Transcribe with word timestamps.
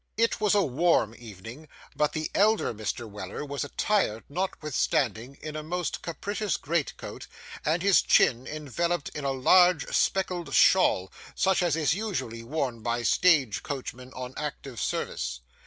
It 0.17 0.41
was 0.41 0.55
a 0.55 0.63
warm 0.63 1.13
evening, 1.19 1.67
but 1.95 2.13
the 2.13 2.31
elder 2.33 2.73
Mr. 2.73 3.07
Weller 3.07 3.45
was 3.45 3.63
attired, 3.63 4.23
notwithstanding, 4.29 5.35
in 5.43 5.55
a 5.55 5.61
most 5.61 6.01
capacious 6.01 6.57
greatcoat, 6.57 7.27
and 7.63 7.83
his 7.83 8.01
chin 8.01 8.47
enveloped 8.47 9.09
in 9.09 9.25
a 9.25 9.31
large 9.31 9.85
speckled 9.95 10.55
shawl, 10.55 11.11
such 11.35 11.61
as 11.61 11.75
is 11.75 11.93
usually 11.93 12.41
worn 12.41 12.81
by 12.81 13.03
stage 13.03 13.61
coachmen 13.61 14.11
on 14.13 14.33
active 14.37 14.81
service. 14.81 15.41